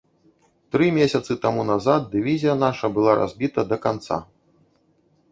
Тры 0.75 0.85
месяцы 0.99 1.35
таму 1.43 1.65
назад 1.71 2.07
дывізія 2.13 2.55
наша 2.65 2.89
была 2.95 3.13
разбіта 3.21 3.65
да 3.75 3.79
канца. 3.85 4.17